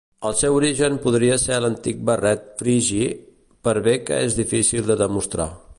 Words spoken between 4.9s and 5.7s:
de demostrar.